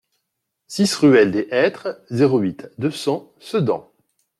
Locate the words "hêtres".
1.51-2.01